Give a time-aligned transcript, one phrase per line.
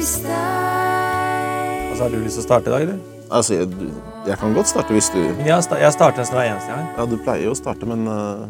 [0.00, 0.06] Og
[1.92, 3.00] så har du lyst til å starte i dag, eller?
[3.28, 3.66] Altså, jeg,
[4.30, 6.86] jeg kan godt starte hvis du Men jeg, sta jeg starter nesten hver eneste gang.
[6.96, 8.46] Ja, du pleier jo å starte, men eh,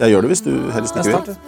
[0.00, 1.38] jeg gjør det hvis du helst ikke vil.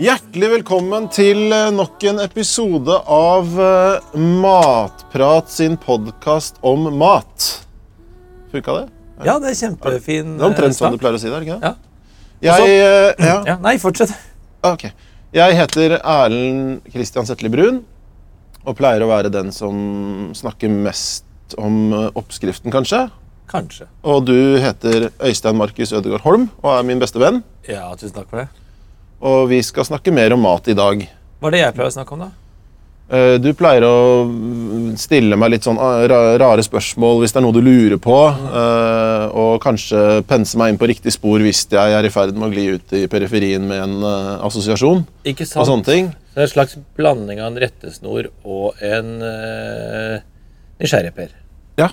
[0.00, 7.50] Hjertelig velkommen til eh, nok en episode av eh, Matprat sin podkast om mat.
[8.56, 8.88] Funka det?
[9.28, 11.44] Ja, det er kjempefin Det er omtrent eh, sånn du pleier å si det, er
[11.44, 11.68] det ikke det?
[11.68, 11.76] Ja.
[12.48, 13.38] Jeg, eh, ja.
[13.52, 14.16] Ja, nei, fortsett.
[14.64, 14.88] Ok.
[15.36, 17.84] Jeg heter Erlend Christian Setli Brun
[18.64, 21.24] og pleier å være den som snakker mest
[21.58, 23.08] om eh, oppskriften, kanskje.
[23.52, 23.86] Kanskje.
[24.08, 27.42] Og du heter Øystein Markus Ødegaard Holm og er min beste venn.
[27.68, 28.48] Ja, tusen takk for det.
[29.22, 31.02] Og vi skal snakke mer om mat i dag.
[31.42, 32.30] Hva er det jeg pleier å snakke om, da?
[33.12, 33.96] Eh, Du pleier å
[34.98, 36.00] stille meg litt sånn ah,
[36.40, 38.16] rare spørsmål hvis det er noe du lurer på.
[38.30, 42.48] eh, Og kanskje pense meg inn på riktig spor hvis jeg er i ferd med
[42.48, 43.98] å gli ut i periferien med en
[44.48, 45.04] assosiasjon.
[45.28, 45.68] Ikke Og sant?
[45.68, 46.10] sånne ting.
[46.32, 50.20] Det er en slags blanding av en rettesnor og en uh,
[50.80, 51.28] nysgjerrigper.
[51.80, 51.90] Ja.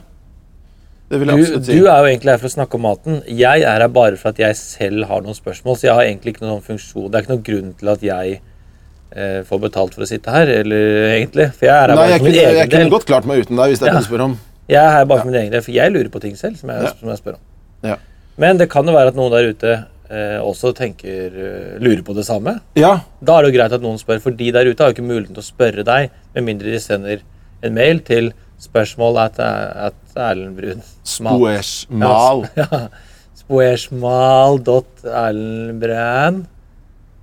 [1.10, 1.76] Det vil jeg Du, absolutt si.
[1.80, 3.18] du er jo egentlig her for å snakke om maten.
[3.28, 5.76] Jeg er her bare for at jeg selv har noen spørsmål.
[5.80, 7.10] Så jeg har egentlig ikke noen funksjon.
[7.12, 10.52] Det er ikke noen grunn til at jeg uh, får betalt for å sitte her.
[10.62, 11.50] Eller egentlig.
[11.58, 12.60] For jeg er her Nei, bare jeg for min del.
[12.62, 13.98] jeg kunne godt klart meg uten deg hvis det er Ja.
[14.00, 14.38] det du spør om.
[14.70, 16.56] Jeg er her bare for min egen del, for jeg lurer på ting selv.
[16.62, 16.94] som jeg, Ja.
[17.00, 17.46] som jeg spør om.
[17.90, 17.96] Ja.
[18.38, 19.78] Men det kan jo være at noen der ute
[20.10, 22.58] eh, også tenker, eh, lurer på det samme.
[22.76, 24.96] Ja, Da er det jo greit at noen spør, for de der ute har jo
[24.98, 27.18] ikke muligheten til å spørre deg, med mindre de sender
[27.64, 30.82] en mail til spørsmål at, at Erlend Brun.
[31.08, 32.40] Spoersmal.
[32.58, 32.68] Ja.
[33.40, 36.36] Spoersmal.erlendbrun.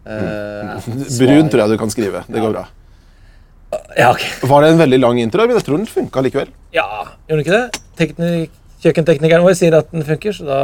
[0.07, 0.79] Eh,
[1.19, 2.21] Brun tror jeg du kan skrive.
[2.31, 2.65] Det går bra.
[3.99, 4.23] ja, ok.
[4.49, 5.47] Var det en veldig lang intro?
[5.47, 6.49] Men jeg tror den funka likevel.
[6.73, 6.87] ja,
[7.29, 7.67] gjorde den ikke det?
[7.97, 8.51] Teknik,
[8.85, 10.61] kjøkkenteknikeren vår sier at den funker, så da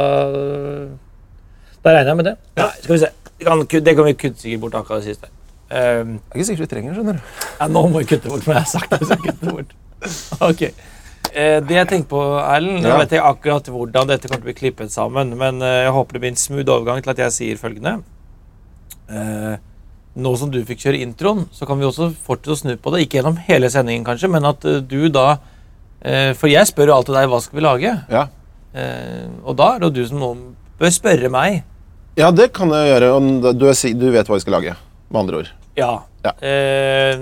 [1.83, 2.35] Da regner jeg med det.
[2.59, 3.09] Nei, skal vi se.
[3.39, 5.29] Det kan, det kan vi kutte sikkert bort akkurat det siste.
[5.73, 7.37] Um, Det er ikke sikkert vi trenger det, skjønner du.
[7.59, 9.73] Ja, nå må vi kutte bort, for jeg har sagt at vi skal kutte bort.
[10.49, 10.61] Ok.
[11.33, 12.93] Eh, det jeg tenker på, Erlend, Ja.
[12.93, 15.93] Nå vet jeg akkurat hvordan dette kommer til å bli klippet sammen, men eh, jeg
[15.95, 17.95] håper det blir en smooth overgang til at jeg sier følgende.
[19.09, 19.55] Eh,
[20.23, 23.01] nå som du fikk kjøre introen, så kan vi også fortsette å snu på det.
[23.07, 25.25] Ikke gjennom hele sendingen, kanskje, men at eh, du da
[26.05, 28.27] eh, For jeg spør jo alltid deg hva skal vi lage, Ja.
[28.77, 30.31] eh, og da er det jo du som nå
[30.79, 31.63] bør spørre meg.
[32.19, 33.11] Ja, det kan jeg gjøre.
[33.57, 34.75] Du, er, du vet hva vi skal lage,
[35.09, 35.51] med andre ord.
[35.79, 35.93] Ja.
[36.23, 36.33] Ja.
[36.45, 37.17] Eh,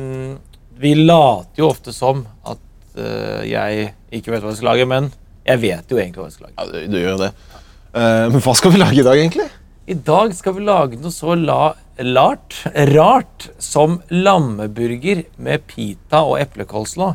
[0.81, 5.09] vi later jo ofte som at eh, jeg ikke vet hva jeg skal lage, men
[5.47, 6.57] jeg vet jo egentlig hva jeg skal lage.
[6.59, 7.31] Ja, du, du gjør det.
[7.91, 9.47] Eh, men hva skal vi lage i dag, egentlig?
[9.91, 11.73] I dag skal vi lage noe så la,
[12.05, 12.59] lart,
[12.91, 17.09] rart som lammeburger med pita og eplekålslå.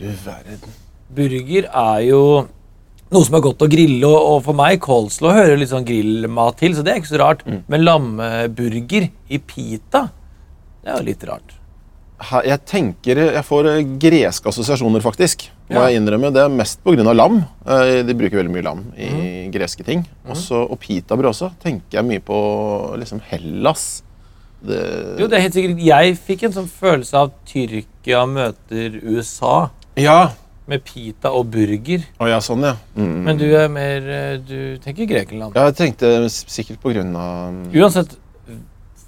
[0.00, 0.74] Du verden.
[1.14, 2.22] Burger er jo
[3.12, 6.56] noe som er godt å grille, og, og for meg coleslaw hører litt sånn grillmat
[6.58, 7.44] til, så det er ikke så rart.
[7.68, 10.08] Men lammeburger i pita,
[10.82, 11.52] det er jo litt rart.
[12.46, 15.48] Jeg tenker Jeg får eh, greske assosiasjoner, faktisk.
[15.68, 15.88] Må Ja.
[15.90, 16.30] jeg innrømme.
[16.32, 17.12] Det er mest pga.
[17.12, 17.44] lam.
[17.66, 20.06] Eh, De bruker veldig mye lam i greske ting.
[20.30, 21.50] Også, og pitabrød også.
[21.60, 24.02] Tenker jeg mye på liksom Hellas.
[24.64, 25.82] Det, Jo, det er helt sikkert.
[25.84, 30.30] Jeg fikk en sånn følelse av Tyrkia møter USA Ja.
[30.70, 32.04] Med pita og burger.
[32.18, 32.74] Oh, ja, sånn, ja.
[32.96, 33.16] Mm.
[33.26, 35.56] Men du er mer eh, Du tenker Grekenland.
[35.56, 38.16] Ja, jeg tenkte sikkert på grunn av Uansett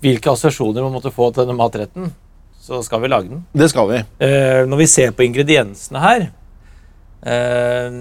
[0.06, 2.10] hvilke assosiasjoner man måtte få til denne matretten,
[2.60, 3.44] så skal vi lage den.
[3.56, 4.00] Det skal vi.
[4.22, 6.24] Eh, når vi ser på ingrediensene her
[7.22, 7.98] eh,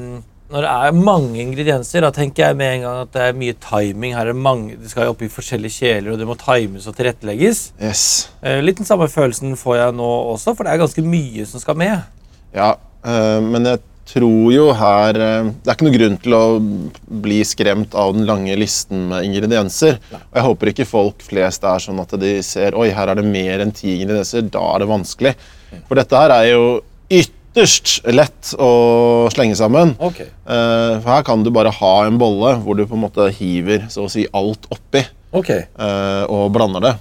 [0.50, 3.56] Når det er mange ingredienser, da tenker jeg med en gang at det er mye
[3.62, 4.14] timing.
[4.14, 6.98] Her er det mange, Det skal opp oppi forskjellige kjeler, og det må times og
[6.98, 7.62] tilrettelegges.
[7.82, 8.04] Yes.
[8.42, 11.64] Eh, litt den samme følelsen får jeg nå også, for det er ganske mye som
[11.64, 12.06] skal med.
[12.56, 12.76] Ja,
[13.46, 16.44] men jeg tror jo her eh, Det er ikke noe grunn til å
[17.26, 20.00] bli skremt av den lange listen med ingredienser.
[20.14, 23.28] Og jeg håper ikke folk flest er sånn at de ser Oi, her er det
[23.28, 24.46] mer enn ti ingredienser.
[24.54, 25.34] Da er det vanskelig.
[25.90, 26.68] For dette her er jo
[27.12, 28.70] ytterst lett å
[29.34, 29.96] slenge sammen.
[30.04, 30.22] Ok.
[30.22, 34.06] Eh, her kan du bare ha en bolle hvor du på en måte hiver så
[34.06, 35.04] å si alt oppi.
[35.36, 35.52] Ok.
[35.52, 36.96] uh, og blander det.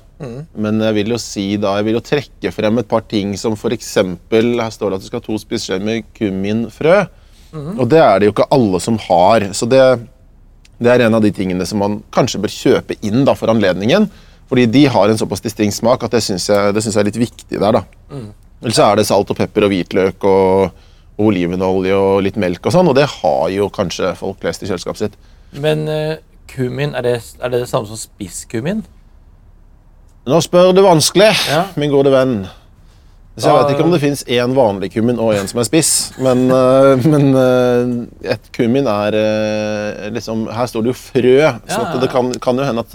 [0.57, 3.57] Men jeg vil jo si da, jeg vil jo trekke frem et par ting som
[3.59, 3.91] f.eks.
[4.31, 7.03] Her står det at du skal ha to spiseskjeer med kumminfrø.
[7.55, 9.47] Og det er det jo ikke alle som har.
[9.55, 9.83] Så det,
[10.83, 14.09] det er en av de tingene som man kanskje bør kjøpe inn da for anledningen.
[14.51, 17.61] Fordi de har en såpass distinkt smak at det syns jeg, jeg er litt viktig
[17.61, 17.79] der.
[17.79, 17.85] da.
[18.63, 20.85] Eller så er det salt og pepper og hvitløk og,
[21.15, 22.91] og olivenolje og litt melk og sånn.
[22.91, 25.19] Og det har jo kanskje folk flest i kjøleskapet sitt.
[25.63, 26.17] Men uh,
[26.55, 28.85] kummin, er det, er det det samme som spisskummin?
[30.25, 31.65] Nå spør du vanskelig, Ja.
[31.77, 32.45] min gode venn.
[33.35, 35.89] Så jeg vet ikke om det fins én vanlig kummin og en som er spiss,
[36.23, 37.89] men, øh, men øh,
[38.31, 42.69] et kummin er øh, liksom Her står det jo frø, så det kan, kan jo
[42.69, 42.95] hende at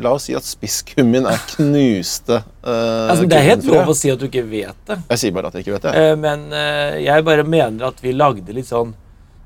[0.00, 4.08] La oss si at spisskummin er knuste uh, Altså, det er helt lov å si
[4.14, 4.96] at du ikke vet det.
[5.12, 5.94] Jeg sier bare at jeg ikke vet det.
[6.00, 8.94] Eh, Men eh, jeg bare mener at vi lagde litt sånn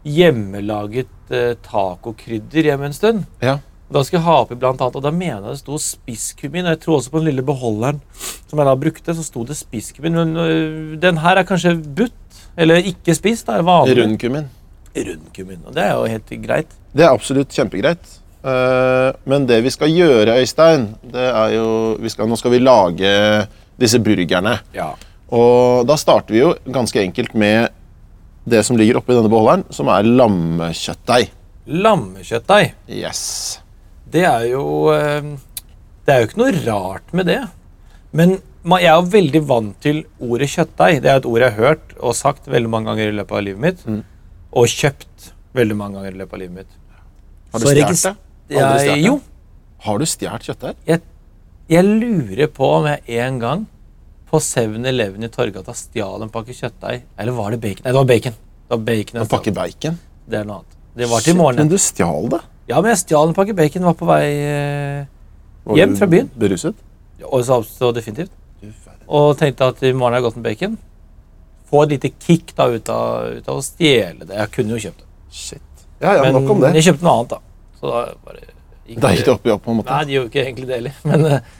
[0.06, 3.24] hjemmelaget eh, tacokrydder hjemme en stund.
[3.42, 3.58] Ja.
[3.92, 6.66] Da skal jeg ha oppi blant annet, og da mener jeg det sto spisskummin.
[6.66, 8.00] og Jeg tror også på den lille beholderen
[8.48, 10.18] som jeg da brukte, så sto det spisskummin.
[10.18, 13.44] Men øh, den her er kanskje butt, eller ikke spiss.
[13.46, 13.98] Det er vanlig.
[14.00, 14.50] Rundkummin.
[14.96, 16.78] Rundkummin, Og det er jo helt greit.
[16.96, 18.14] Det er absolutt kjempegreit.
[18.46, 21.68] Eh, men det vi skal gjøre, Øystein, det er jo
[22.00, 23.12] vi skal, Nå skal vi lage
[23.78, 24.58] disse burgerne.
[24.74, 24.92] Ja.
[25.36, 27.68] Og da starter vi jo ganske enkelt med
[28.46, 31.30] det som ligger oppi denne beholderen, som er lammekjøttdeig.
[31.66, 32.74] Lammekjøttdeig.
[32.86, 33.22] Yes.
[34.06, 34.64] Det er jo
[34.94, 35.32] eh,
[36.06, 37.40] Det er jo ikke noe rart med det.
[38.16, 41.00] Men jeg er jo veldig vant til ordet kjøttdeig.
[41.02, 43.44] Det er et ord jeg har hørt og sagt veldig mange ganger i løpet av
[43.48, 43.82] livet mitt.
[43.86, 44.02] Mm.
[44.56, 46.78] Og kjøpt veldig mange ganger i løpet av livet mitt.
[47.52, 48.14] Har du stjålet det?
[48.56, 49.18] Jeg, jo.
[49.86, 50.78] Har du stjålet kjøttdeig?
[50.86, 51.02] Jeg,
[51.72, 53.66] jeg lurer på om jeg en gang
[54.36, 57.04] på 7-Eleven i Torgata stjal en pakke kjøttdeig.
[57.16, 57.84] Eller var det bacon?
[57.86, 58.36] Nei, det var bacon.
[58.66, 59.98] Det var bacon En pakke bacon?
[60.26, 60.78] Det er noe annet.
[60.96, 61.66] Det var til morgenen.
[61.66, 62.40] Men du stjal det?
[62.70, 63.84] Ja, men jeg stjal en pakke bacon.
[63.86, 65.06] Var på vei eh,
[65.76, 66.28] Hjem fra byen.
[66.38, 66.78] Beruset?
[67.20, 68.32] Ja, Og så, så definitivt.
[69.06, 70.76] Og tenkte at i morgen har jeg gått med bacon.
[71.70, 74.34] Få et lite kick da ut av, ut av å stjele det.
[74.38, 75.08] Jeg kunne jo kjøpt det.
[75.36, 75.62] Shit.
[76.00, 76.72] Ja, ja, Men nok om det.
[76.78, 77.78] jeg kjøpte noe annet, da.
[77.80, 78.42] Så da bare
[78.86, 79.94] gikk Da gikk det opp i opp, på en måte.
[79.94, 80.98] Nei, det gjorde jo ikke egentlig det heller.
[81.10, 81.54] Men, eh,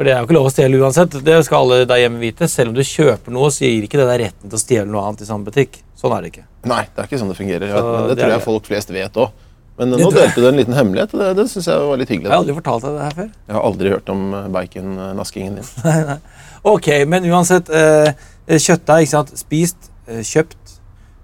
[0.00, 1.12] for det er jo ikke lov å stjele uansett.
[1.20, 2.46] Det skal alle der hjemme vite.
[2.48, 5.02] Selv om du kjøper noe, så gir ikke det deg retten til å stjele noe
[5.04, 5.76] annet i samme butikk.
[6.00, 6.44] Sånn er det ikke.
[6.70, 7.74] Nei, det er ikke sånn det fungerer.
[7.74, 9.34] Så men det det tror jeg folk flest vet òg.
[9.76, 12.30] Men nå delte du en liten hemmelighet, det, det syns jeg var litt hyggelig.
[12.30, 13.28] Jeg har aldri fortalt deg det her før.
[13.36, 16.10] Jeg har aldri hørt om eh, baconnaskingen din.
[16.72, 17.68] Ok, men uansett.
[17.72, 18.10] Eh,
[18.48, 19.36] kjøttdeig, ikke sant.
[19.40, 20.78] Spist, eh, kjøpt.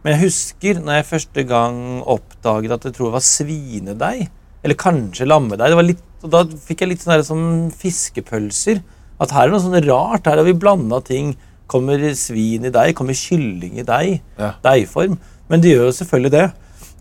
[0.05, 4.29] Men jeg husker når jeg første gang oppdaget at jeg tror det var svinedeig.
[4.65, 5.73] Eller kanskje lammedeig.
[5.73, 7.43] Det var litt, og da fikk jeg litt sånn som
[7.75, 8.83] fiskepølser.
[9.23, 10.27] At her er noe sånn rart.
[10.29, 11.35] Her har vi blanda ting.
[11.71, 14.21] Kommer svin i deig, kommer kylling i deig.
[14.39, 14.53] Ja.
[14.67, 15.17] Deigform.
[15.51, 16.47] Men det gjør jo selvfølgelig det.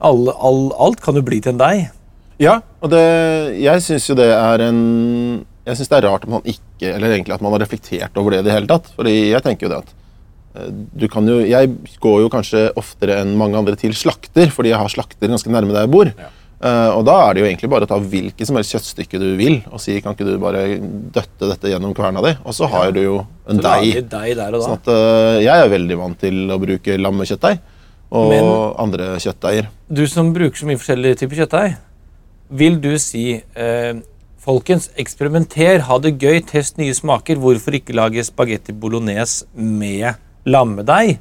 [0.06, 1.83] All, all, alt kan jo bli til en deig.
[2.42, 3.04] Ja, og det,
[3.63, 4.80] jeg syns jo det er en
[5.63, 8.33] Jeg syns det er rart at man ikke Eller egentlig at man har reflektert over
[8.33, 8.89] det i det hele tatt.
[8.98, 9.94] Fordi jeg tenker jo det at
[10.60, 11.71] eh, du kan jo, Jeg
[12.04, 15.71] går jo kanskje oftere enn mange andre til slakter, fordi jeg har slakter ganske nærme
[15.71, 16.12] der jeg bor.
[16.12, 19.28] Eh, og da er det jo egentlig bare å ta hvilket som helst kjøttstykke du
[19.40, 20.64] vil, og si kan ikke du bare
[21.14, 23.20] døtte dette gjennom kverna di, og så har du jo
[23.50, 24.00] en deig.
[24.10, 24.38] deig.
[24.64, 27.62] Sånn at eh, jeg er veldig vant til å bruke lammekjøttdeig
[28.16, 28.50] og Men-
[28.82, 29.70] andre kjøttdeiger.
[29.92, 31.78] Du som bruker så mye forskjellige typer kjøttdeig,
[32.50, 33.94] vil du si eh,
[34.46, 37.40] Folkens, eksperimenter, ha det gøy, test nye smaker.
[37.42, 41.16] Hvorfor ikke lage spagetti bolognese med lammedeig?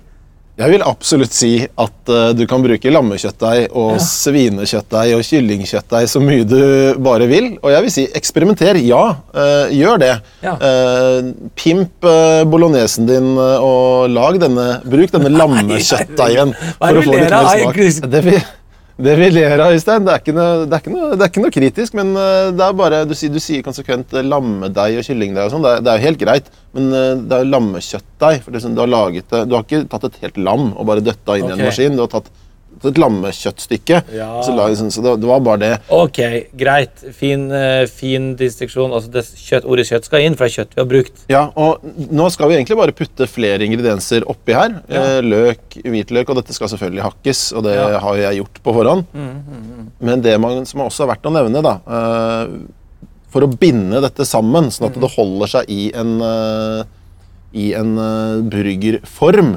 [0.54, 6.22] Jeg vil absolutt si at uh, du kan bruke lammekjøttdeig og svinekjøttdeig og kyllingkjøttdeig så
[6.22, 6.60] mye du
[7.02, 7.48] bare vil.
[7.58, 8.78] Og jeg vil si eksperimenter.
[8.86, 9.02] Ja,
[9.34, 10.12] uh, gjør det.
[10.46, 10.54] Ja.
[10.62, 12.06] Uh, pimp
[12.50, 18.10] bolognesen din og lag denne Bruk denne lammekjøttdeigen for å få litt mer smak.
[18.14, 18.38] Det vi,
[18.94, 21.30] det vi ler av, Øystein, det er ikke noe, det er ikke noe, det er
[21.32, 25.00] ikke noe kritisk, men eh, det er bare, du, sier, du sier konsekvent eh, lammedeig
[25.00, 25.64] og kyllingdeig og sånn.
[25.66, 28.44] Det, det er jo helt greit, men eh, det er jo lammekjøttdeig.
[28.44, 30.68] For det, er sånn, du, har laget det, du har ikke tatt et helt lam
[30.70, 31.98] og bare døtta inn i en maskin.
[31.98, 32.30] Du har tatt
[32.92, 34.00] et lammekjøttstykke.
[34.14, 34.28] Ja.
[34.44, 35.70] Sånn, så det, det var bare det.
[35.94, 36.20] Ok,
[36.60, 37.04] greit.
[37.16, 38.92] Fin, eh, fin distriksjon.
[38.94, 41.24] Altså, det kjøtt, ordet kjøtt skal inn, for det er kjøtt vi har brukt.
[41.32, 44.78] Ja, og nå skal vi egentlig bare putte flere ingredienser oppi her.
[44.88, 45.02] Ja.
[45.16, 47.88] Eh, løk, hvitløk, og dette skal selvfølgelig hakkes, og det Ja.
[47.94, 49.04] Mm, har jeg gjort på forhånd.
[50.00, 52.56] Men det man, som også er verdt å nevne, da eh,
[53.34, 54.92] For å binde dette sammen, sånn Mm.
[54.94, 56.12] at det holder seg i en,
[57.54, 57.96] i en
[58.50, 59.56] burgerform,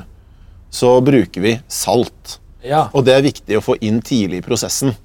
[0.73, 2.39] så bruker vi salt.
[2.65, 2.87] Ja.
[2.93, 4.95] Og det er viktig å få inn tidlig i prosessen.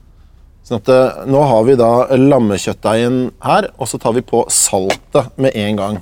[0.63, 5.35] Sånn at eh, Nå har vi da lammekjøttdeigen her, og så tar vi på saltet
[5.43, 6.01] med en gang.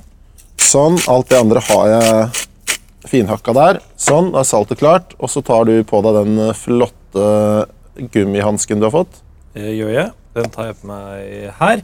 [0.61, 0.99] Sånn.
[1.11, 2.79] Alt det andre har jeg
[3.11, 3.81] finhakka der.
[3.99, 5.15] Sånn, da er saltet klart.
[5.19, 7.25] Og så tar du på deg den flotte
[8.13, 9.23] gummihansken du har fått.
[9.57, 10.11] Det gjør jeg.
[10.37, 11.81] Den tar jeg på meg her.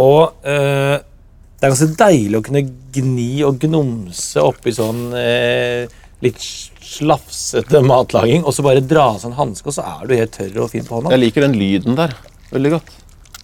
[0.00, 5.84] Og eh, det er ganske deilig å kunne gni og gnumse oppi sånn eh,
[6.24, 6.42] litt
[6.84, 10.34] slafsete matlaging, og så bare dra av seg en hanske, og så er du helt
[10.36, 11.12] tørr og fin på hånda.
[11.14, 12.14] Jeg liker den lyden der
[12.54, 12.92] veldig godt.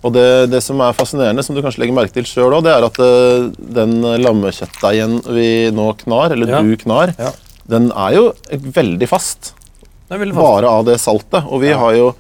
[0.01, 2.73] Og det, det som er fascinerende, som du kanskje legger merke til sjøl òg, det
[2.73, 6.63] er at uh, den lammekjøttdeigen vi nå knar, eller Ja.
[6.65, 7.35] du knar, Ja.
[7.69, 9.53] den er jo veldig fast.
[10.09, 10.47] Den er veldig fast.
[10.47, 11.45] Bare av det saltet.
[11.53, 12.15] Og vi har jo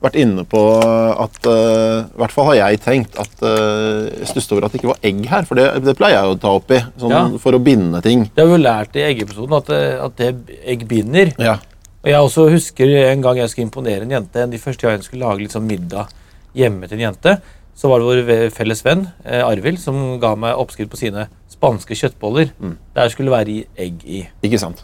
[0.00, 4.54] vært inne på at uh, I hvert fall har jeg tenkt at uh, Jeg stusset
[4.56, 6.72] over at det ikke var egg her, for det, det pleier jeg å ta opp
[6.72, 6.80] i.
[7.00, 7.24] Sånn, Ja.
[7.42, 8.24] For å binde ting.
[8.32, 9.72] Det har vi jo lært i eggepisoden at,
[10.06, 10.30] at det
[10.64, 11.34] egg binder.
[11.40, 11.58] Ja.
[12.00, 14.46] Og jeg også husker en gang jeg skulle imponere en jente.
[14.48, 16.08] De første gangene jeg skulle lage litt sånn middag
[16.56, 17.34] hjemme til en jente,
[17.76, 21.96] så var det vår felles venn eh, Arvild som ga meg oppskrift på sine spanske
[21.96, 22.50] kjøttboller.
[22.96, 24.22] Der skulle være i egg i.
[24.44, 24.82] Ikke sant?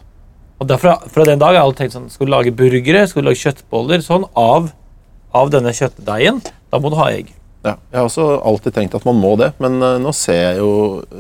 [0.61, 3.21] Og derfra, fra den dag har jeg alltid tenkt sånn Skal du lage burgere, skal
[3.25, 4.71] du lage kjøttboller sånn av,
[5.35, 7.33] av denne kjøttdeigen, da må du ha egg.
[7.67, 7.73] Ja.
[7.91, 10.71] Jeg har også alltid tenkt at man må det, men eh, nå ser jeg jo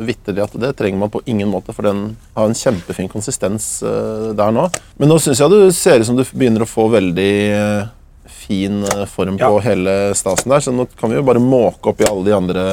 [0.06, 2.04] vitterlig at det trenger man på ingen måte, for den
[2.36, 4.68] har en kjempefin konsistens eh, der nå.
[5.00, 7.88] Men nå syns jeg du ser ut som du begynner å få veldig eh,
[8.30, 9.64] fin form på Ja.
[9.64, 12.64] hele stasen der, så nå kan vi jo bare måke opp i alle de andre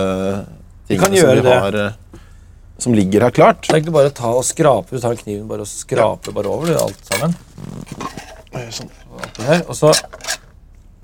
[0.87, 1.79] Vi tingene som vi har
[2.83, 3.61] som ligger her klart.
[3.63, 4.91] Det er egentlig bare å ta og skrape.
[4.91, 7.35] Du tar kniven bare og skraper bare over du, alt sammen.
[8.73, 8.89] Sånn.
[9.69, 9.93] Og så,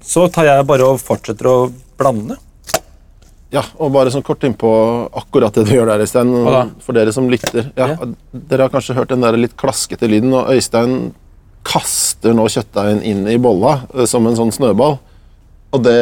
[0.10, 1.58] så tar jeg bare og fortsetter å
[2.00, 2.38] blande.
[3.54, 4.70] Ja, og bare sånn kort innpå
[5.18, 6.32] akkurat det du gjør der, Øystein.
[6.86, 7.72] For dere som lytter.
[7.78, 7.96] Ja.
[8.30, 11.12] Dere har kanskje hørt den der litt klaskete lyden, og Øystein
[11.66, 15.00] kaster nå kjøttdeigen inn i bolla eh, som en sånn snøball.
[15.76, 15.98] Og det,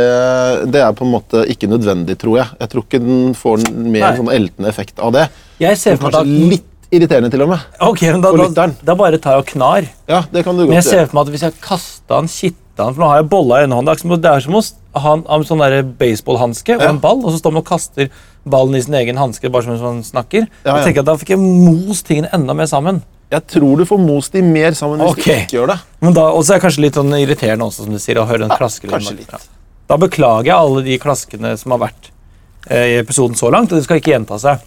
[0.71, 2.51] det er på en måte ikke nødvendig, tror jeg.
[2.61, 4.11] Jeg tror ikke den får en mer Nei.
[4.19, 5.25] sånn eltende effekt av det.
[5.59, 7.65] Jeg ser for meg at litt irriterende, til og med.
[7.83, 9.89] Ok, men da, da, da bare tar jeg og knar.
[10.07, 11.09] Ja, det kan du godt Men jeg ser gjøre.
[11.11, 13.65] for meg at hvis jeg kasta en kitta den For nå har jeg bolla i
[13.67, 13.95] ene hånda.
[13.97, 14.63] Det er som å-
[14.97, 18.09] ha en, sånn baseballhanske og en ball, og så står man og kaster
[18.47, 20.47] ballen i sin egen hanske bare som om sånn snakker.
[20.65, 23.03] Jeg tenker at Da fikk jeg most tingene enda mer sammen.
[23.29, 25.23] Jeg tror du får most de mer sammen hvis okay.
[25.23, 25.79] du ikke gjør det.
[25.99, 28.45] Men da, også er det kanskje litt sånn irriterende også, som du sier, å høre
[28.45, 29.25] den klaskelyden.
[29.27, 29.41] Ja.
[29.87, 32.09] Da beklager jeg alle de klaskene som har vært
[32.69, 34.63] eh, i episoden så langt, og det skal ikke gjenta seg.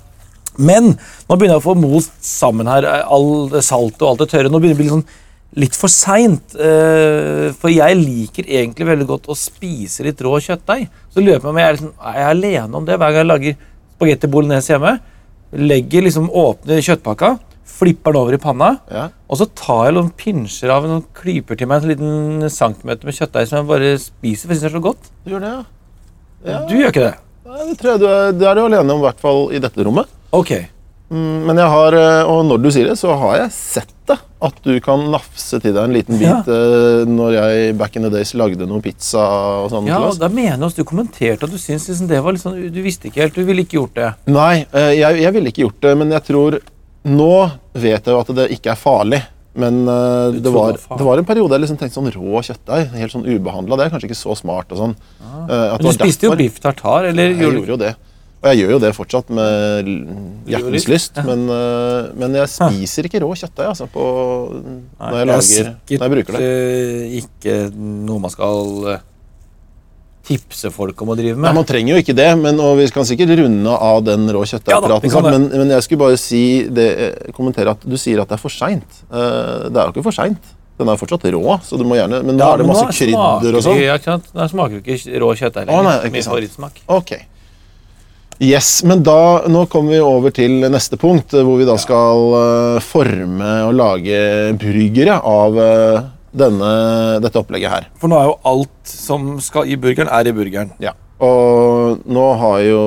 [0.61, 4.25] Men nå begynner jeg å få most sammen her, eh, all det saltet og alt
[4.27, 4.53] det tørre.
[4.53, 5.09] Nå begynner det å bli litt sånn
[5.59, 6.55] litt for seint.
[6.55, 10.89] Eh, for jeg liker egentlig veldig godt å spise litt rå kjøttdeig.
[11.11, 13.25] Så lurer jeg på om jeg er, liksom, er jeg alene om det hver gang
[13.25, 13.57] jeg lager
[13.97, 14.97] spagetti bolognese hjemme.
[15.71, 17.33] Legger liksom, åpner kjøttpakka,
[17.81, 18.71] flipper den over i panna.
[18.93, 19.09] Ja.
[19.27, 23.19] Og så tar jeg noen pinsjer av noen klyper til meg en liten centimeter med
[23.19, 25.11] kjøttdeig som jeg bare spiser, for jeg synes det er så godt.
[25.25, 25.65] Du gjør det, ja.
[26.41, 26.61] Ja.
[26.69, 27.17] Du gjør ikke det?
[27.51, 29.61] Nei, Det tror jeg du er, det er du alene om, i hvert fall i
[29.61, 30.09] dette rommet.
[30.37, 30.53] Ok.
[31.11, 34.17] Mm, Men jeg har, eh, og når du sier det, så har jeg sett det.
[34.43, 36.57] At du kan nafse til deg en liten bit ja.
[37.07, 39.21] når jeg back in the days lagde noe pizza
[39.61, 42.23] og sånn Ja, og da mener jeg at Du kommenterte at du syntes liksom det
[42.25, 44.09] var litt sånn Du visste ikke helt, du ville ikke gjort det.
[44.33, 46.57] Nei, eh, jeg, jeg ville ikke gjort det, men jeg tror
[47.11, 47.35] Nå
[47.77, 49.21] vet jeg jo at det ikke er farlig.
[49.61, 52.93] Men uh, det, var, det var en periode jeg liksom tenkte sånn rå kjøttdeig.
[53.01, 53.79] Helt sånn ubehandla.
[53.79, 54.95] Det er kanskje ikke så smart og sånn.
[55.21, 56.37] Eh, at Men du spiste derfor.
[56.37, 57.91] jo biff tartar, eller Jeg gjorde gjorde jo det.
[58.41, 59.89] Og jeg gjør jo det fortsatt med
[60.49, 61.19] hjertens lyst.
[61.27, 65.67] Men, eh, men jeg spiser ikke rå kjøttdeig altså, når jeg det er lager
[66.01, 66.41] Når jeg bruker det.
[66.49, 69.03] eh, ikke noe man skal eh,
[70.31, 71.49] tipse folk om å drive med.
[71.49, 71.53] Nei.
[71.59, 74.51] Man trenger jo ikke det, men, og vi kan sikkert runde av den rå Ja
[74.55, 75.11] kjøttdeigpraten.
[75.11, 75.33] det.
[75.35, 76.89] men, men jeg skulle bare si det,
[77.37, 79.03] kommentere at du sier at det er for seint.
[79.11, 80.53] det er jo ikke for seint.
[80.81, 83.53] Den er fortsatt rå, så du må gjerne Men nå Ja, er det masse krydder
[83.59, 83.77] og sånn.
[83.77, 84.31] det- Ja, ikke sant?
[84.33, 86.11] Da smaker jo ikke rå kjøttdeig lenger.
[86.11, 86.81] Min favorittsmak.
[86.89, 87.13] Ok.
[88.41, 92.23] Yes, men da, nå kommer vi over til neste punkt, eh, hvor vi da skal
[92.33, 94.21] uh, forme og lage
[94.63, 96.71] burgere av uh, denne,
[97.21, 97.89] dette opplegget her.
[98.01, 100.73] For nå er jo alt som skal i burgeren, er i burgeren.
[100.81, 100.95] Ja.
[101.21, 102.81] Og nå har jo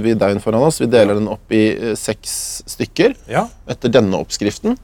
[0.00, 0.80] vi deigen foran oss.
[0.80, 3.12] Vi deler den opp i uh, seks stykker.
[3.28, 3.44] Ja.
[3.68, 4.78] Etter denne oppskriften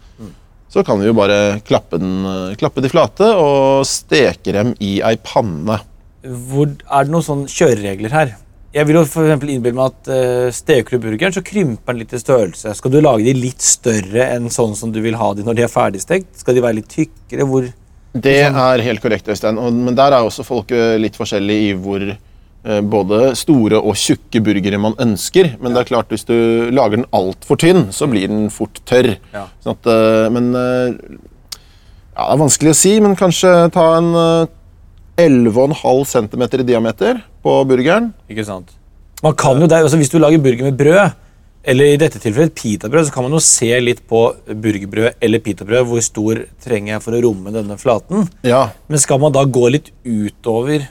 [0.71, 2.29] så kan vi jo bare klappe, den,
[2.61, 5.81] klappe de flate og steke dem i ei panne.
[6.23, 8.37] Hvor, er det noen sånne kjøreregler her?
[8.71, 12.15] Jeg vil jo for innbille meg at uh, Steker du burgeren, så krymper den litt
[12.15, 12.75] i størrelse.
[12.79, 15.65] Skal du lage de litt større enn sånn som du vil ha de når de
[15.67, 16.31] er ferdigstekt?
[16.39, 17.47] Skal de være litt tykkere?
[17.51, 17.67] Hvor
[18.15, 19.59] Det er helt korrekt, Øystein.
[19.59, 24.43] Men der er også folk eh, litt forskjellige i hvor uh, både store og tjukke
[24.47, 25.57] burgere man ønsker.
[25.59, 29.17] Men det er klart hvis du lager den altfor tynn, så blir den fort tørr.
[29.35, 29.49] Ja.
[29.65, 31.19] Sånn at, uh, men eh,
[32.15, 34.57] ja, Det er vanskelig å si, men kanskje ta en eh,
[35.27, 38.13] 11,5 cm i diameter på burgeren.
[38.31, 38.71] Ikke sant?
[39.23, 41.17] Man kan jo det, altså Hvis du lager burger med brød,
[41.63, 45.85] eller i dette tilfellet pitabrød, så kan man jo se litt på burgerbrød eller pitabrød
[45.91, 48.25] hvor stor trenger jeg for å romme denne flaten.
[48.49, 50.87] Ja, Men skal man da gå litt utover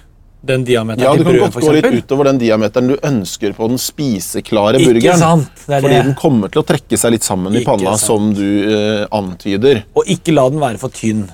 [0.46, 3.68] den diameteren ja Du kan brød, godt gå litt utover den diameteren du ønsker på
[3.68, 5.20] den spiseklare Ikke burgeren.
[5.20, 5.50] sant?
[5.66, 6.06] Det er Fordi det.
[6.06, 8.06] den kommer til å trekke seg litt sammen i Ikke panna, sant.
[8.06, 9.82] som du eh, antyder.
[9.98, 11.26] Og ikke la den være for tynn.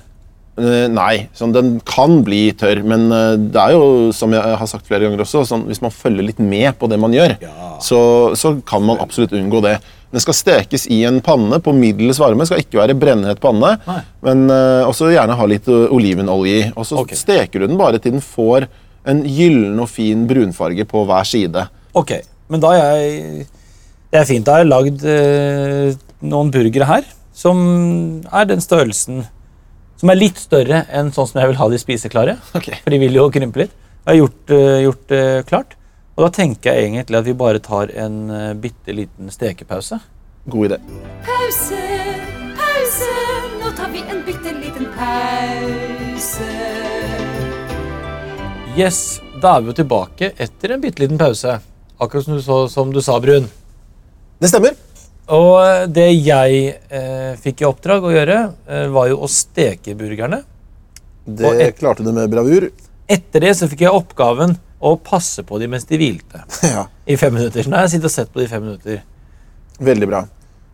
[0.56, 4.70] Eh, Nei, sånn, den kan bli tørr, men eh, det er jo, som jeg har
[4.72, 7.74] sagt flere ganger også, sånn, hvis man følger litt med på det man gjør, Ja.
[7.84, 8.00] så,
[8.40, 9.76] så kan man absolutt unngå det.
[10.16, 13.98] Den skal stekes i en panne på middels varme, skal ikke være brennhet panne, Nei.
[14.24, 16.70] men uh, også gjerne ha litt olivenolje i.
[16.72, 17.20] Og så okay.
[17.20, 18.70] steker du den bare til den får
[19.12, 21.66] en gyllen og fin brunfarge på hver side.
[22.00, 22.16] Ok,
[22.48, 23.46] men da er jeg
[24.14, 24.46] Det er fint.
[24.48, 27.58] Da har jeg lagd eh, noen burgere her som
[28.32, 29.26] er den størrelsen
[30.06, 32.34] Som er litt større enn sånn som jeg vil ha de spiseklare.
[32.54, 32.78] Okay.
[32.84, 33.72] For de vil jo krympe litt.
[34.04, 35.74] Jeg har gjort, uh, gjort det klart.
[36.14, 39.98] Og da tenker jeg egentlig at vi bare tar en uh, bitte liten stekepause.
[40.54, 40.78] God idé.
[41.26, 41.82] Pause,
[42.62, 43.10] pause,
[43.64, 46.54] nå tar vi en bitte liten pause.
[48.78, 49.04] Yes,
[49.42, 51.58] da er vi jo tilbake etter en bitte liten pause.
[51.98, 53.50] Akkurat som du, så, som du sa, Brun.
[54.38, 54.78] Det stemmer.
[55.34, 58.40] Og eh, det jeg eh, fikk i oppdrag å gjøre,
[58.70, 60.44] eh, var jo å steke burgerne.
[61.26, 62.68] Det et- klarte du med bravur.
[63.10, 64.56] Etter det så fikk jeg oppgaven
[64.86, 66.44] å passe på dem mens de hvilte.
[66.76, 67.64] Ja, I fem minutter.
[67.66, 69.02] Så nå har jeg sittet og sett på de i fem minutter.
[69.82, 70.24] Veldig bra.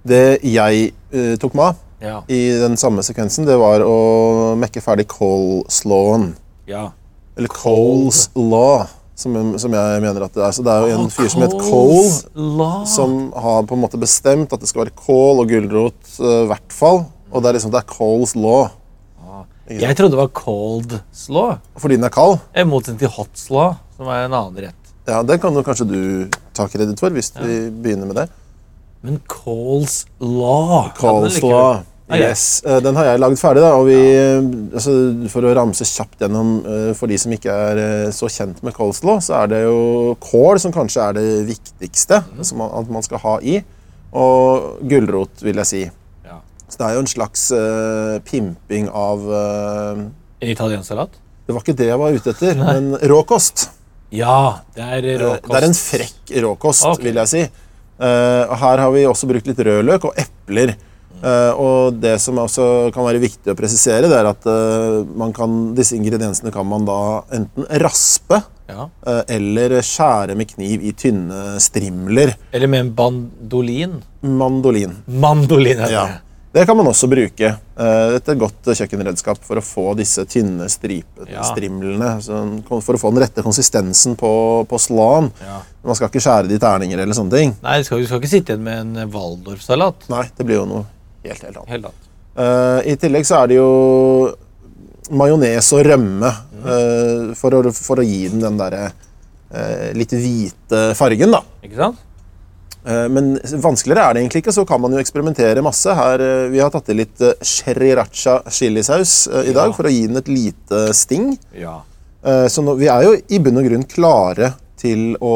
[0.08, 2.22] Det jeg eh, tok med Ja.
[2.28, 6.34] i den samme sekvensen, det var å mekke ferdig coleslawen.
[6.68, 6.90] ja.
[7.38, 8.88] Eller coleslaw,
[9.22, 10.56] som, som jeg mener at det er.
[10.58, 12.84] Så det er jo en fyr som het Cole, Lord.
[12.90, 16.46] som har på en måte bestemt at det skal være kål og gulrot i i
[16.52, 17.04] hvert fall.
[17.32, 18.70] Og det er liksom det er coleslaw.
[19.72, 21.56] Jeg trodde det var cold slaw.
[21.80, 22.40] Fordi den er kald.
[22.58, 24.94] I motsetning til hot slaw, som er en annen rett.
[25.08, 26.02] Ja, Den kan du, kanskje du
[26.54, 28.28] ta kreditt for, hvis vi begynner med det.
[29.02, 31.82] Men coleslaw Coleslaw.
[32.10, 32.18] Ok.
[32.20, 32.64] Yes.
[32.66, 33.62] Eh, Den har jeg lagd ferdig.
[33.64, 34.40] da, og vi, ja.
[34.74, 34.96] altså,
[35.32, 38.76] For å ramse kjapt gjennom eh, for de som ikke er eh, så kjent med
[38.76, 43.06] coleslaw, så er det jo kål som kanskje er det viktigste som man, at man
[43.06, 43.62] skal ha i.
[44.12, 45.84] Og gulrot, vil jeg si.
[46.28, 46.42] Ja.
[46.68, 50.02] Så det er jo en slags uh, pimping av uh,
[50.42, 51.16] En italiensk salat?
[51.48, 53.70] Det var ikke det jeg var ute etter, men råkost.
[54.12, 55.48] Ja, det er Eh, råkost.
[55.48, 57.06] Det er en frekk råkost, okay.
[57.08, 57.44] vil jeg si.
[58.02, 60.76] Uh, her har vi også brukt litt rødløk og epler.
[61.22, 62.64] Eh, og det som også
[62.96, 66.88] kan være viktig å presisere, det er at uh, man kan, disse ingrediensene kan man
[66.88, 66.98] da
[67.38, 68.88] enten raspe Ja.
[68.88, 72.34] uh, eller skjære med kniv i tynne strimler.
[72.56, 73.98] Eller med en bandolin.
[74.26, 74.96] Mandolin.
[75.06, 76.08] Mandolin Ja.
[76.54, 76.66] det.
[76.66, 77.52] Kan man også bruke.
[77.82, 81.46] Et godt kjøkkenredskap for å få disse tynne stripete Ja.
[81.48, 82.18] strimlene.
[82.70, 84.32] For å få den rette konsistensen på,
[84.70, 85.32] på slaen.
[85.42, 85.62] Ja.
[85.84, 87.56] Man skal ikke skjære det i terninger eller sånne ting.
[87.64, 90.10] Nei, du skal, skal ikke sitte igjen med en Waldorf-salat.
[90.12, 90.86] Nei, det blir jo noe
[91.24, 91.70] helt, helt annet.
[91.70, 92.08] Helt annet.
[92.32, 93.72] Uh, I tillegg så er det jo
[95.12, 96.30] majones og rømme
[96.64, 101.42] eh, for, å, for å gi den den derre uh, litt hvite fargen, da.
[101.68, 102.00] Ikke sant?
[102.88, 105.92] Eh, men vanskeligere er det egentlig ikke, så kan man jo eksperimentere masse.
[105.94, 109.76] Her, vi har tatt i litt sriracha chilisaus i dag Ja.
[109.76, 111.36] for å gi den et lite sting.
[111.54, 111.82] Ja.
[112.24, 115.36] Eh, så nå, vi er jo i bunn og grunn klare til å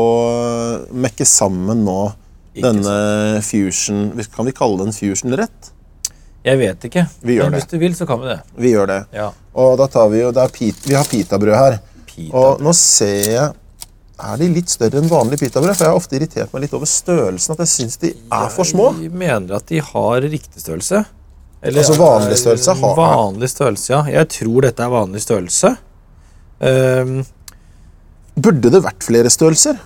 [0.93, 1.99] mekke sammen nå
[2.55, 5.71] Ikke denne fusion Kan vi kalle det en fusion-rett?
[6.45, 7.03] Jeg vet ikke.
[7.25, 7.59] Vi gjør Men det.
[7.63, 8.39] hvis du vil, så kan vi det.
[8.61, 8.99] Vi gjør det.
[9.17, 9.31] Ja.
[9.57, 11.79] Og da tar vi jo pit, Vi har pitabrød her.
[12.05, 12.35] Pita.
[12.37, 13.53] Og nå ser jeg
[14.15, 15.75] Er de litt større enn vanlig pitabrød?
[15.75, 17.51] For jeg har ofte irritert meg litt over størrelsen.
[17.51, 18.93] At jeg syns de er for små.
[19.01, 21.01] Jeg mener at de har riktig størrelse.
[21.65, 24.03] Eller Altså vanlig størrelse har- Vanlig størrelse, ja.
[24.21, 25.77] Jeg tror dette er vanlig størrelse.
[26.61, 27.25] Um,
[28.37, 29.77] Burde det vært flere størrelser?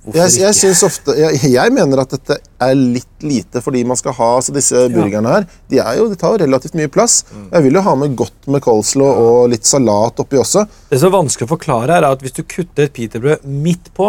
[0.00, 4.14] Jeg, jeg, synes ofte, jeg, jeg mener at dette er litt lite fordi man skal
[4.16, 7.18] ha altså Disse burgerne her de, er jo, de tar jo relativt mye plass.
[7.28, 7.42] Mm.
[7.50, 10.64] Jeg vil jo ha med godt med coleslaw og litt salat oppi også.
[10.88, 14.08] Det som er vanskelig å forklare, er at hvis du kutter et pitabrød midt på,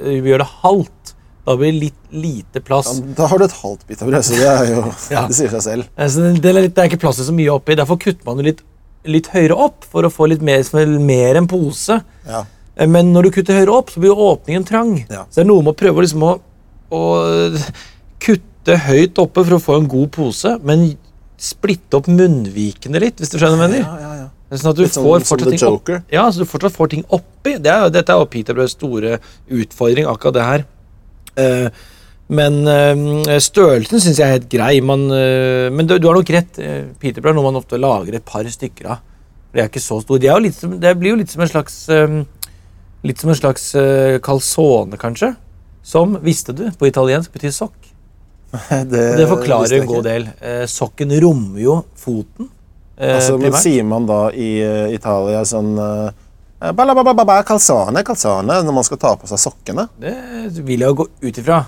[0.00, 1.14] eh, gjør det halvt,
[1.46, 2.98] da blir det litt lite plass.
[3.16, 4.82] Da har du et halvt pitabrød, så det er jo
[5.14, 5.24] Ja.
[5.30, 5.88] Det sier seg selv.
[5.94, 7.78] Eh, det, er litt, det er ikke plass til så mye oppi.
[7.78, 8.62] Derfor kutter man det litt,
[9.08, 12.02] litt høyere opp for å få litt mer, er mer enn pose.
[12.26, 12.44] Ja.
[12.78, 14.94] Eh, Men når du kutter høyere opp, så blir jo åpningen trang.
[15.10, 15.26] Ja.
[15.28, 16.32] Så det er noe med å prøve liksom å,
[16.94, 17.02] å
[18.22, 20.90] kutte høyt oppe for å få en god pose, men
[21.38, 23.84] splitte opp munnvikene litt, hvis du skjønner hva jeg mener.
[24.02, 24.26] Ja, ja.
[24.48, 25.90] Sånn at du Litt sånn får som fortsatt The ting opp.
[26.14, 27.58] Ja, så du fortsatt får ting oppi.
[27.60, 29.18] Det er, dette er jo Peterbrøds store
[29.52, 30.64] utfordring, akkurat det her.
[31.38, 31.68] Uh,
[32.28, 34.72] men eh, størrelsen syns jeg er helt grei.
[34.84, 36.50] Man, eh, men du, du har nok rett.
[36.58, 39.04] Peter Peterbrød er noe man ofte lager et par stykker av.
[39.48, 40.20] Det De er ikke så store.
[40.20, 42.18] De er jo litt som, det blir jo litt som en slags eh,
[43.06, 45.34] Litt som en slags uh, calzone, kanskje.
[45.86, 47.76] Som, visste du, på italiensk betyr sokk.
[48.90, 50.24] Det, det forklarer en god del.
[50.40, 52.48] Eh, sokken rommer jo foten.
[52.96, 55.74] eh, Altså, men sier man da i eh, Italia sånn
[57.46, 59.84] calzone, calzone, når man skal ta på seg sokkene?
[60.00, 60.14] Det
[60.64, 61.60] vil jeg jo gå ut ifra.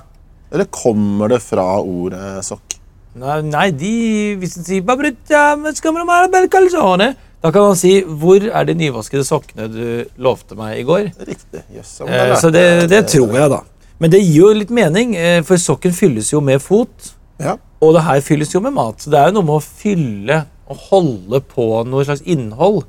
[0.51, 2.79] Eller kommer det fra ordet sokk?
[3.21, 3.95] Nei, nei de,
[4.41, 8.45] hvis de sier «Babrutta, men skal man ha bel calzone?» Da kan man si 'Hvor
[8.45, 11.63] er de nyvaskede sokkene du lovte meg i går?' Riktig.
[11.75, 13.63] yes, ja, Eh, så det, det tror jeg, da.
[13.99, 17.15] Men det gir jo litt mening, eh, for sokken fylles jo med fot.
[17.41, 17.57] Ja.
[17.81, 19.01] Og det her fylles jo med mat.
[19.01, 22.85] Så det er jo noe med å fylle og holde på noe slags innhold.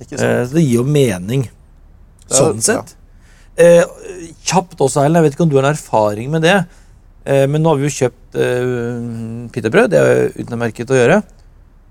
[0.00, 0.30] Ikke sant.
[0.30, 1.48] Eh, så det gir jo mening.
[2.30, 2.94] Sånn sett.
[3.56, 3.82] Eh,
[4.44, 6.58] kjapt også, Erlend, jeg vet ikke om du har en erfaring med det.
[7.26, 9.90] Eh, men nå har vi jo kjøpt uh, pitabrød.
[9.90, 11.22] Det er utmerket å gjøre.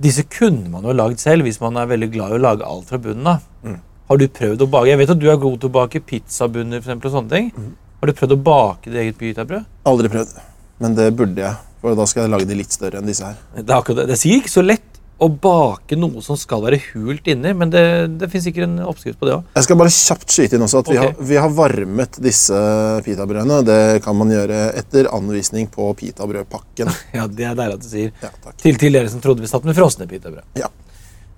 [0.01, 2.89] Disse kunne man jo lagd selv hvis man er veldig glad i å lage alt
[2.89, 3.45] fra bunnen av.
[3.63, 3.77] Mm.
[4.09, 4.89] Har du prøvd å bake?
[4.91, 7.47] Jeg vet at du er god til å bake pizzabunner for eksempel, og sånne ting.
[7.55, 7.71] Mm.
[8.01, 9.69] Har du prøvd å bake ditt eget pitabrød?
[9.89, 10.35] Aldri prøvd.
[10.83, 11.55] Men det burde jeg.
[11.81, 13.39] For da skal jeg lage de litt større enn disse her.
[13.55, 14.05] Det det.
[14.09, 17.71] Det er sikkert ikke så lett å bake noe som skal være hult inni, men
[17.71, 17.83] det,
[18.19, 19.45] det finnes sikkert en oppskrift på det òg.
[19.55, 22.57] Jeg skal bare kjapt skyte inn også at vi, har, vi har varmet disse
[23.05, 23.61] pitabrødene.
[23.67, 26.91] Det kan man gjøre etter anvisning på pitabrødpakken.
[27.15, 28.09] Ja, det er deilig at du sier.
[28.19, 28.31] Ja.
[28.59, 30.43] Til, til dere som trodde vi satt med frosne pitabrød.
[30.59, 30.67] Ja.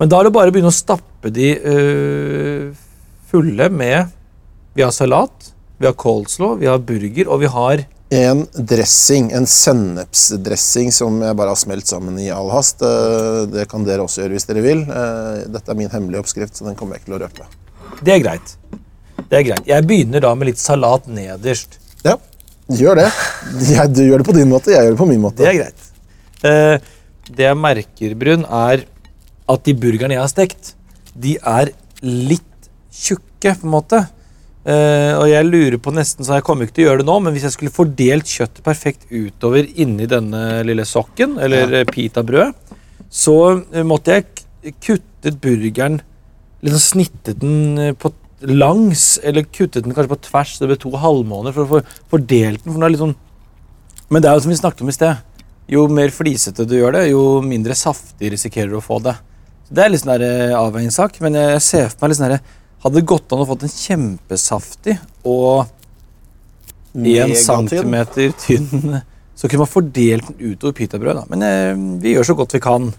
[0.02, 2.74] Men da er det bare å begynne å stappe de øh,
[3.30, 4.14] fulle med
[4.78, 9.44] Vi har salat, vi har coleslaw, vi har burger, og vi har En dressing, en
[9.52, 12.82] sennepsdressing som jeg bare har smelt sammen i all hast.
[12.82, 14.84] Eh, Det kan dere også gjøre hvis dere vil.
[14.88, 17.50] Eh, Dette er min hemmelige oppskrift, så den kommer jeg ikke til å røpe.
[18.04, 18.56] Det er greit.
[19.28, 19.68] Det er greit.
[19.68, 21.80] Jeg begynner da med litt salat nederst.
[22.06, 22.16] Ja,
[22.72, 23.10] gjør det.
[23.74, 25.44] Jeg, du gjør det på din måte, jeg gjør det på min måte.
[25.44, 25.88] Det er greit.
[26.48, 26.80] Eh,
[27.36, 28.86] det jeg merker, Brun, er
[29.52, 30.74] at de burgerne jeg har stekt,
[31.18, 32.44] de er litt
[32.94, 34.00] tjukke, på en måte.
[34.68, 37.18] Eh, og jeg lurer på nesten, så jeg kommer ikke til å gjøre det nå,
[37.24, 41.88] men hvis jeg skulle fordelt kjøttet perfekt utover inni denne lille sokken, eller ja.
[41.88, 42.76] pitabrødet,
[43.08, 46.02] så uh, måtte jeg kuttet burgeren
[46.66, 48.10] Liksom snittet den eh, på
[48.50, 51.82] langs, eller kuttet den kanskje på tvers, så det ble to halvmåner, for å få
[52.16, 52.72] fordelt den.
[52.72, 53.14] for den er litt sånn
[54.10, 55.24] men det er jo som vi snakket om i sted.
[55.68, 59.18] Jo mer flisete du gjør det, jo mindre saftig risikerer du å få det.
[59.68, 60.24] Så Det er litt sånn
[60.56, 63.66] avveiningssak, men jeg ser for meg litt sånn der, Hadde det gått an å fått
[63.66, 65.66] en kjempesaftig og
[66.98, 69.00] én centimeter tynn,
[69.38, 71.28] så kunne man fordelt den utover pitabrødet.
[71.32, 72.90] Men eh, vi gjør så godt vi kan.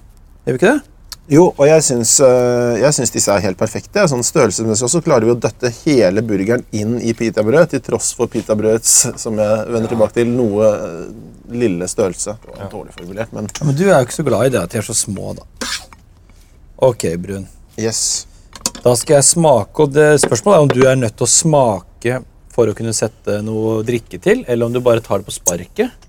[0.46, 0.94] Gjør vi ikke det?
[1.28, 4.06] Jo, og jeg syns, øh, jeg syns disse er helt perfekte.
[4.08, 8.32] Sånn Størrelsesmessig også klarer vi å døtte hele burgeren inn i pitabrød, til tross for
[8.32, 11.02] pitabrødets, som jeg vender tilbake til, noe øh,
[11.52, 12.38] lille størrelse.
[12.46, 14.62] Det var dårlig formulert, men Ja, men du er jo ikke så glad i det
[14.62, 15.44] at de er så små, da.
[16.88, 17.44] Ok, Brun.
[17.76, 18.27] yes.
[18.88, 22.20] Da skal jeg smake, og det spørsmålet er om du er nødt til å smake
[22.55, 26.07] for å kunne sette noe drikke til, eller om du bare tar det på sparket.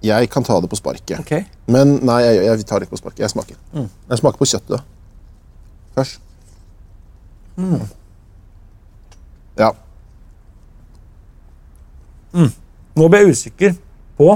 [0.00, 1.18] Jeg kan ta det på sparket.
[1.20, 1.44] Okay.
[1.68, 3.20] Men nei, jeg, jeg tar det ikke på sparket.
[3.26, 3.58] Jeg smaker.
[3.74, 4.88] Jeg smaker på kjøttet
[5.98, 6.24] først.
[9.58, 9.70] Ja.
[12.96, 13.78] Nå ble jeg usikker
[14.16, 14.32] på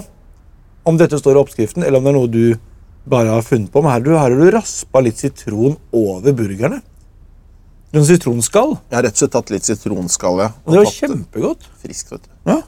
[0.84, 2.44] om dette står i oppskriften, eller om det er noe du
[3.08, 3.80] bare har funnet på.
[3.80, 6.82] Men her har du, her har du raspa litt sitron over burgerne.
[7.92, 8.76] Noen sitronskall.
[8.88, 10.38] Jeg har rett og slett tatt litt sitronskall.
[10.40, 11.66] Ja, Og det var kjempegodt.
[11.82, 12.30] friskt, vet du.
[12.48, 12.62] Ja.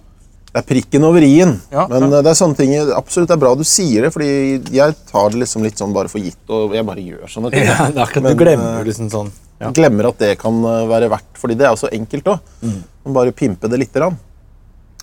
[0.54, 1.56] Det er prikken over i-en.
[1.72, 2.18] Ja, men ja.
[2.18, 4.28] eh, det er sånne ting absolutt det er bra du sier det, fordi
[4.76, 7.64] jeg tar det liksom litt sånn bare for gitt, og jeg bare gjør sånne ting.
[7.70, 9.32] Ja, det er akkurat, Men, du glemmer eh, liksom sånn.
[9.62, 9.72] Ja.
[9.74, 12.52] Glemmer at det kan eh, være verdt, fordi det er jo så enkelt òg.
[12.62, 12.78] Mm.
[13.16, 14.20] Bare pimpe det lite grann.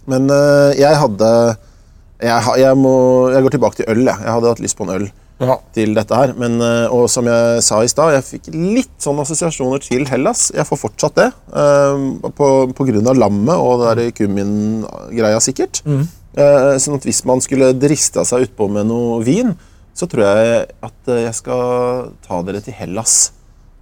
[0.10, 0.32] Men
[0.74, 1.28] jeg hadde
[2.22, 2.94] jeg, jeg, må,
[3.34, 4.02] jeg går tilbake til øl.
[4.08, 5.06] Jeg, jeg hadde hatt lyst på en øl
[5.42, 5.58] Ja.
[5.74, 6.34] til dette her.
[6.38, 10.52] Men, eh, og som jeg sa i stad, jeg fikk litt sånne assosiasjoner til Hellas.
[10.54, 11.30] Jeg får fortsatt det.
[11.54, 15.84] eh, på, på grunn av lammet og det der kummin-greia, sikkert.
[15.86, 16.08] Mm.
[16.80, 19.52] sånn at hvis man skulle drista seg utpå med noe vin,
[19.98, 23.32] så tror jeg at eh, jeg skal ta dere til Hellas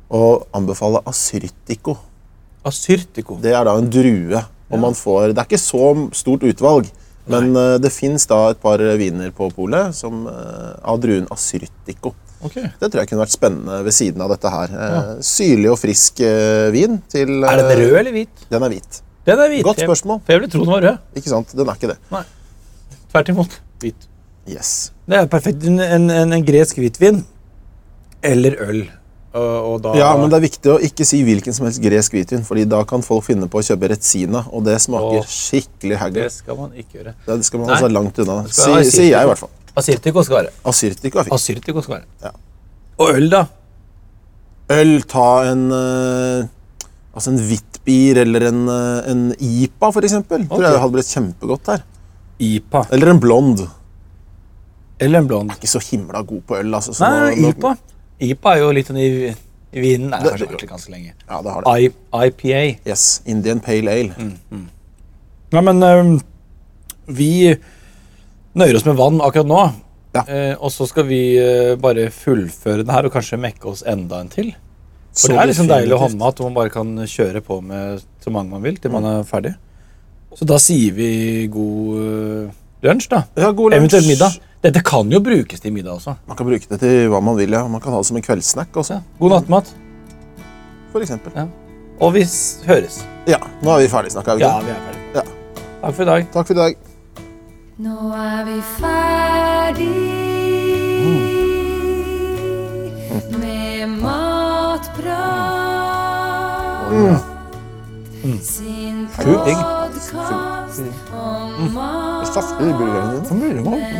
[0.09, 1.97] og anbefale asyrtiko.
[2.65, 3.37] Asyrtiko?
[3.41, 4.41] Det er da en drue.
[4.69, 6.89] Og man får, det er ikke så stort utvalg,
[7.29, 12.15] men uh, det fins et par viner på polet som, uh, av druen asyrtico.
[12.39, 12.69] Okay.
[12.79, 14.71] Det tror jeg kunne vært spennende ved siden av dette her.
[14.71, 18.45] Eh, Syrlig og frisk uh, vin til Er den eh, rød eller hvit?
[18.51, 19.01] Den er hvit.
[19.27, 19.65] Den er hvit.
[19.67, 20.21] Godt spørsmål.
[20.23, 21.01] For jeg ville tro den var rød.
[21.19, 21.51] Ikke sant?
[21.51, 21.97] Den er ikke det.
[22.13, 22.23] Nei.
[23.11, 23.57] Tvert imot.
[23.83, 24.07] Hvit.
[24.49, 24.71] Yes.
[25.09, 25.67] Det er perfekt.
[25.67, 27.25] En, en, en, en gresk hvitvin
[28.23, 28.81] eller øl.
[29.33, 32.41] Og da Ja, men det er viktig å ikke si hvilken som helst gresk hvitvin,
[32.45, 35.27] fordi da kan folk finne på å kjøpe Retsina, og det smaker Åh.
[35.29, 37.13] skikkelig Det skal man ikke gjøre.
[37.27, 37.79] Det skal man Nei.
[37.79, 38.41] holde langt unna.
[38.43, 39.49] Det Si- Sier jeg, i hvert fall.
[39.77, 40.51] Asyrtiko skal være.
[40.65, 41.33] Asyrtiko er fint.
[41.33, 42.05] Asyrtiko skal være.
[42.23, 42.31] Ja.
[42.99, 43.45] Og øl, da?
[44.71, 46.47] Øl, ta en eh,
[47.15, 50.47] Altså en Hvitbier eller en, eh, en IPA, for eksempel.
[50.47, 50.61] Tror Ok.
[50.71, 51.83] jeg hadde blitt kjempegodt her.
[52.39, 52.85] IPA.
[52.91, 53.63] Eller en blond.
[54.99, 55.51] Eller en blond.
[55.51, 56.93] Ikke så himla god på øl, altså.
[56.93, 57.77] så Nei, nå- IPA.
[58.19, 59.09] IPA er jo litt sånn i,
[59.71, 60.09] vinen.
[60.11, 61.13] Det- kanskje vært ganske lenge.
[61.27, 61.75] Ja, det har det.
[61.79, 61.91] I,
[62.27, 62.63] IPA.
[62.89, 63.21] Yes.
[63.25, 64.13] Indian Pale Ale.
[64.49, 64.65] Mm.
[65.51, 66.15] Nei, men um,
[67.07, 67.55] vi
[68.59, 69.61] nøyer oss med vann akkurat nå.
[70.15, 70.23] Ja.
[70.25, 74.23] Eh, og så skal vi eh, bare fullføre den her og kanskje mekke oss enda
[74.23, 74.51] en til.
[75.13, 77.59] For Så det er liksom deilig å ha med at man bare kan kjøre på
[77.65, 79.53] med så mange man vil til man er ferdig.
[80.37, 81.09] Så da sier vi
[81.49, 82.49] god øh,
[82.83, 83.23] lunsj, da.
[83.35, 83.77] Ja, god lunsj.
[83.79, 84.31] Eventuelt middag.
[84.63, 86.15] Dette kan jo brukes til middag også.
[86.27, 87.51] Man kan bruke det til hva man vil.
[87.55, 87.67] ja.
[87.67, 89.65] Man kan ha det som en kveldssnack også, God nattmat.
[90.91, 91.31] for eksempel.
[91.35, 91.45] Ja.
[92.01, 92.23] Og vi
[92.67, 93.05] høres.
[93.27, 94.37] Ja, nå er vi ferdig snakka.
[94.39, 95.01] Ja, vi er ferdig.
[95.15, 95.21] Ja.
[95.81, 96.27] Takk for i dag.
[96.33, 96.75] Takk for i dag.
[97.79, 99.95] Nå er vi ferdig
[103.39, 104.99] med matprat.
[108.41, 109.55] Sin Kult, digg.
[109.55, 110.81] podkast
[111.13, 111.98] om mat
[112.33, 113.23] Saftig burgeren din.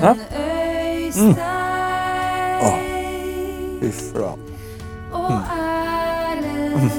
[0.02, 0.14] Ja.
[0.14, 1.36] Øystein
[3.80, 4.40] Fy faen.
[5.12, 6.92] og Erlend